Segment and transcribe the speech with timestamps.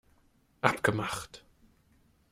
[0.61, 1.45] Abgemacht!